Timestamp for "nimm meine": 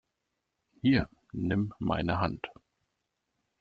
1.31-2.19